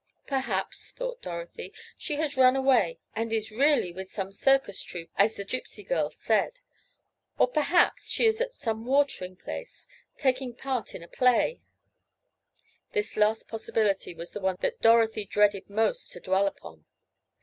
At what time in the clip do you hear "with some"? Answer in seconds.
3.93-4.31